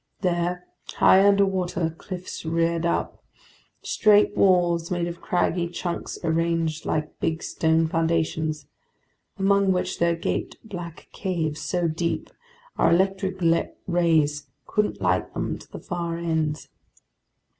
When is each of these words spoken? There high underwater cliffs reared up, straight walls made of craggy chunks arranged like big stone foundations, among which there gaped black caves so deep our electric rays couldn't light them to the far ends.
There 0.21 0.65
high 0.95 1.27
underwater 1.27 1.91
cliffs 1.91 2.43
reared 2.43 2.87
up, 2.87 3.23
straight 3.83 4.35
walls 4.35 4.89
made 4.89 5.05
of 5.05 5.21
craggy 5.21 5.67
chunks 5.67 6.17
arranged 6.23 6.87
like 6.87 7.19
big 7.19 7.43
stone 7.43 7.87
foundations, 7.87 8.65
among 9.37 9.71
which 9.71 9.99
there 9.99 10.15
gaped 10.15 10.57
black 10.63 11.07
caves 11.11 11.61
so 11.61 11.87
deep 11.87 12.31
our 12.77 12.89
electric 12.91 13.39
rays 13.85 14.47
couldn't 14.65 15.01
light 15.01 15.31
them 15.35 15.59
to 15.59 15.71
the 15.71 15.77
far 15.79 16.17
ends. 16.17 16.67